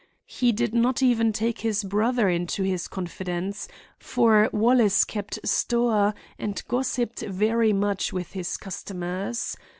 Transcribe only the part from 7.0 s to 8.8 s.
very much with his